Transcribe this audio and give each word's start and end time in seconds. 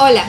Hola, 0.00 0.26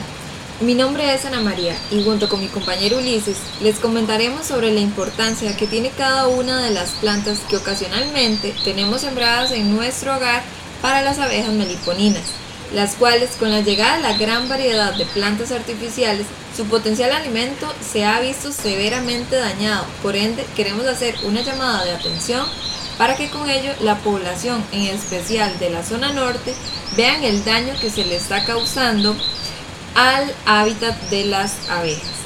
mi 0.60 0.74
nombre 0.74 1.14
es 1.14 1.24
Ana 1.26 1.42
María 1.42 1.76
y 1.92 2.02
junto 2.02 2.28
con 2.28 2.40
mi 2.40 2.48
compañero 2.48 2.98
Ulises 2.98 3.36
les 3.60 3.78
comentaremos 3.78 4.44
sobre 4.44 4.72
la 4.72 4.80
importancia 4.80 5.56
que 5.56 5.68
tiene 5.68 5.90
cada 5.90 6.26
una 6.26 6.60
de 6.60 6.72
las 6.72 6.90
plantas 6.90 7.38
que 7.48 7.56
ocasionalmente 7.56 8.52
tenemos 8.64 9.02
sembradas 9.02 9.52
en 9.52 9.72
nuestro 9.72 10.16
hogar 10.16 10.42
para 10.82 11.02
las 11.02 11.20
abejas 11.20 11.52
meliponinas, 11.52 12.24
las 12.74 12.96
cuales 12.96 13.36
con 13.38 13.52
la 13.52 13.60
llegada 13.60 13.98
de 13.98 14.02
la 14.02 14.18
gran 14.18 14.48
variedad 14.48 14.92
de 14.96 15.06
plantas 15.06 15.52
artificiales, 15.52 16.26
su 16.56 16.64
potencial 16.64 17.12
alimento 17.12 17.72
se 17.80 18.04
ha 18.04 18.18
visto 18.18 18.50
severamente 18.50 19.36
dañado, 19.36 19.84
por 20.02 20.16
ende 20.16 20.44
queremos 20.56 20.84
hacer 20.86 21.14
una 21.22 21.42
llamada 21.42 21.84
de 21.84 21.92
atención 21.92 22.44
para 22.98 23.14
que 23.14 23.30
con 23.30 23.48
ello 23.48 23.72
la 23.82 23.98
población, 23.98 24.64
en 24.72 24.82
especial 24.82 25.56
de 25.60 25.70
la 25.70 25.84
zona 25.84 26.12
norte, 26.12 26.54
vean 26.96 27.22
el 27.22 27.44
daño 27.44 27.72
que 27.80 27.88
se 27.88 28.04
le 28.04 28.16
está 28.16 28.44
causando 28.44 29.16
al 29.94 30.32
hábitat 30.46 30.96
de 31.10 31.24
las 31.24 31.68
abejas, 31.68 32.20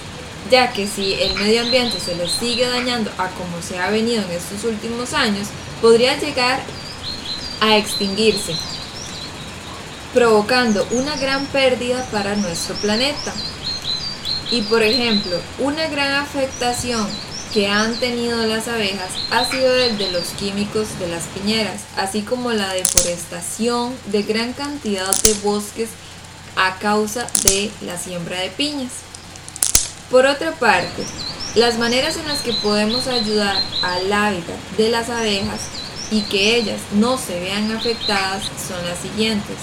ya 0.50 0.72
que 0.72 0.86
si 0.86 1.14
el 1.14 1.34
medio 1.34 1.62
ambiente 1.62 1.98
se 2.00 2.14
les 2.14 2.30
sigue 2.30 2.68
dañando 2.68 3.10
a 3.18 3.28
como 3.30 3.62
se 3.62 3.78
ha 3.78 3.90
venido 3.90 4.22
en 4.22 4.30
estos 4.30 4.64
últimos 4.64 5.12
años, 5.12 5.48
podría 5.80 6.18
llegar 6.18 6.60
a 7.60 7.76
extinguirse, 7.76 8.54
provocando 10.12 10.86
una 10.90 11.16
gran 11.16 11.46
pérdida 11.46 12.04
para 12.10 12.36
nuestro 12.36 12.74
planeta. 12.76 13.32
Y 14.50 14.62
por 14.62 14.82
ejemplo, 14.82 15.40
una 15.58 15.88
gran 15.88 16.12
afectación 16.12 17.08
que 17.54 17.68
han 17.68 17.94
tenido 18.00 18.44
las 18.46 18.66
abejas 18.66 19.10
ha 19.30 19.48
sido 19.48 19.72
el 19.74 19.96
de 19.96 20.10
los 20.10 20.24
químicos 20.30 20.98
de 20.98 21.06
las 21.06 21.24
piñeras, 21.28 21.82
así 21.96 22.22
como 22.22 22.52
la 22.52 22.72
deforestación 22.72 23.94
de 24.06 24.22
gran 24.22 24.52
cantidad 24.52 25.14
de 25.22 25.34
bosques 25.34 25.88
a 26.66 26.78
causa 26.78 27.26
de 27.44 27.70
la 27.82 27.98
siembra 27.98 28.40
de 28.40 28.50
piñas. 28.50 28.92
Por 30.10 30.24
otra 30.24 30.52
parte, 30.52 31.04
las 31.54 31.78
maneras 31.78 32.16
en 32.16 32.26
las 32.26 32.40
que 32.40 32.54
podemos 32.54 33.06
ayudar 33.06 33.56
al 33.82 34.12
hábitat 34.12 34.56
de 34.78 34.88
las 34.88 35.10
abejas 35.10 35.60
y 36.10 36.22
que 36.22 36.56
ellas 36.56 36.80
no 36.92 37.18
se 37.18 37.38
vean 37.38 37.70
afectadas 37.70 38.44
son 38.66 38.84
las 38.86 38.98
siguientes. 38.98 39.56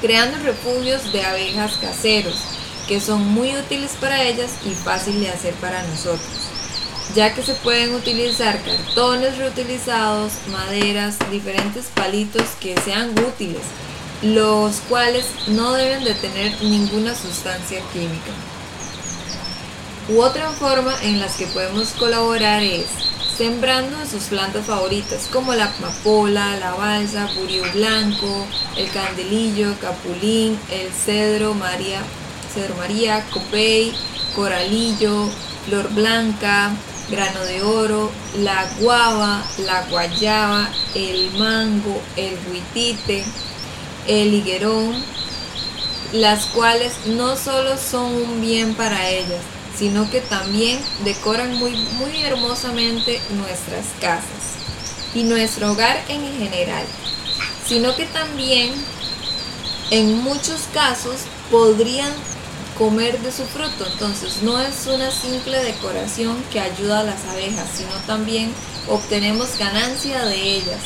Creando 0.00 0.38
refugios 0.38 1.12
de 1.12 1.24
abejas 1.24 1.76
caseros, 1.78 2.36
que 2.88 3.00
son 3.00 3.26
muy 3.26 3.54
útiles 3.56 3.92
para 4.00 4.22
ellas 4.22 4.50
y 4.64 4.70
fácil 4.70 5.20
de 5.20 5.28
hacer 5.28 5.54
para 5.54 5.82
nosotros, 5.84 6.28
ya 7.14 7.34
que 7.34 7.42
se 7.42 7.54
pueden 7.54 7.94
utilizar 7.94 8.60
cartones 8.62 9.38
reutilizados, 9.38 10.32
maderas, 10.48 11.16
diferentes 11.30 11.86
palitos 11.94 12.44
que 12.60 12.74
sean 12.80 13.10
útiles 13.10 13.62
los 14.22 14.76
cuales 14.88 15.26
no 15.46 15.72
deben 15.74 16.04
de 16.04 16.14
tener 16.14 16.62
ninguna 16.62 17.14
sustancia 17.14 17.80
química. 17.92 18.32
U 20.08 20.20
otra 20.20 20.50
forma 20.52 20.94
en 21.02 21.20
las 21.20 21.36
que 21.36 21.46
podemos 21.46 21.90
colaborar 21.90 22.62
es 22.62 22.86
sembrando 23.36 23.96
sus 24.04 24.24
plantas 24.24 24.66
favoritas 24.66 25.28
como 25.32 25.54
la 25.54 25.66
amapola, 25.66 26.56
la 26.56 26.72
balsa, 26.72 27.28
burio 27.38 27.62
blanco, 27.72 28.46
el 28.76 28.90
candelillo, 28.90 29.74
capulín, 29.80 30.58
el 30.72 30.90
cedro 30.92 31.54
maría, 31.54 32.00
cedro 32.52 32.74
maría, 32.74 33.24
copey, 33.30 33.94
coralillo, 34.34 35.28
flor 35.66 35.88
blanca, 35.90 36.72
grano 37.10 37.40
de 37.44 37.62
oro, 37.62 38.10
la 38.38 38.66
guava, 38.80 39.44
la 39.58 39.82
guayaba, 39.90 40.68
el 40.94 41.30
mango, 41.38 42.00
el 42.16 42.36
huitite, 42.50 43.24
el 44.08 44.34
higuerón, 44.34 45.04
las 46.12 46.46
cuales 46.46 46.94
no 47.06 47.36
solo 47.36 47.76
son 47.78 48.12
un 48.14 48.40
bien 48.40 48.74
para 48.74 49.08
ellas, 49.08 49.42
sino 49.76 50.10
que 50.10 50.20
también 50.20 50.80
decoran 51.04 51.54
muy, 51.54 51.72
muy 51.76 52.22
hermosamente 52.24 53.20
nuestras 53.36 53.86
casas 54.00 54.56
y 55.14 55.22
nuestro 55.22 55.72
hogar 55.72 56.02
en 56.08 56.22
general, 56.38 56.84
sino 57.66 57.94
que 57.94 58.06
también 58.06 58.72
en 59.90 60.18
muchos 60.18 60.62
casos 60.72 61.20
podrían 61.50 62.12
comer 62.78 63.20
de 63.20 63.30
su 63.30 63.44
fruto. 63.44 63.86
Entonces 63.92 64.42
no 64.42 64.60
es 64.60 64.86
una 64.86 65.10
simple 65.10 65.62
decoración 65.62 66.42
que 66.50 66.60
ayuda 66.60 67.00
a 67.00 67.04
las 67.04 67.24
abejas, 67.26 67.68
sino 67.76 67.92
también 68.06 68.52
obtenemos 68.88 69.58
ganancia 69.58 70.24
de 70.24 70.56
ellas. 70.56 70.80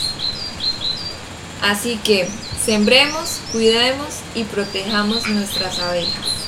Así 1.62 1.96
que 2.02 2.28
Sembremos, 2.64 3.40
cuidemos 3.50 4.20
y 4.36 4.44
protejamos 4.44 5.26
nuestras 5.28 5.80
abejas. 5.80 6.41